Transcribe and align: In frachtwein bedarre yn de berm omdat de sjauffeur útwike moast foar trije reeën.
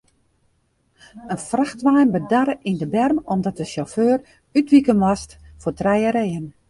In 1.33 1.39
frachtwein 1.49 2.13
bedarre 2.15 2.55
yn 2.69 2.77
de 2.81 2.87
berm 2.95 3.17
omdat 3.33 3.57
de 3.59 3.65
sjauffeur 3.71 4.19
útwike 4.59 4.93
moast 5.01 5.31
foar 5.61 5.77
trije 5.79 6.09
reeën. 6.15 6.45